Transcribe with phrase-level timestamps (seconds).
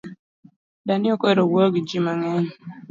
[0.87, 2.47] Dani ok ohero wuoyo gi jii mang’eny